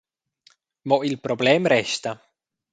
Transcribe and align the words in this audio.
Mo 0.87 1.03
il 1.03 1.19
problem 1.19 1.67
resta. 1.67 2.19